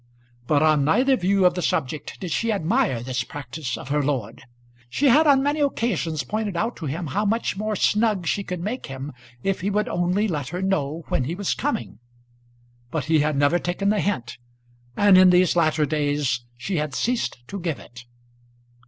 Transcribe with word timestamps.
But 0.47 0.63
on 0.63 0.83
neither 0.83 1.15
view 1.15 1.45
of 1.45 1.53
the 1.53 1.61
subject 1.61 2.19
did 2.19 2.31
she 2.31 2.51
admire 2.51 3.03
this 3.03 3.23
practice 3.23 3.77
of 3.77 3.89
her 3.89 4.01
lord. 4.01 4.41
She 4.89 5.09
had 5.09 5.27
on 5.27 5.43
many 5.43 5.59
occasions 5.59 6.23
pointed 6.23 6.57
out 6.57 6.75
to 6.77 6.87
him 6.87 7.05
how 7.05 7.23
much 7.23 7.55
more 7.55 7.75
snug 7.75 8.25
she 8.25 8.43
could 8.43 8.61
make 8.61 8.87
him 8.87 9.13
if 9.43 9.61
he 9.61 9.69
would 9.69 9.87
only 9.87 10.27
let 10.27 10.47
her 10.47 10.63
know 10.63 11.03
when 11.09 11.25
he 11.25 11.35
was 11.35 11.53
coming. 11.53 11.99
But 12.89 13.05
he 13.05 13.19
had 13.19 13.37
never 13.37 13.59
taken 13.59 13.89
the 13.89 13.99
hint, 14.01 14.39
and 14.97 15.19
in 15.19 15.29
these 15.29 15.55
latter 15.55 15.85
days 15.85 16.45
she 16.57 16.77
had 16.77 16.95
ceased 16.95 17.47
to 17.49 17.59
give 17.59 17.77
it. 17.77 18.05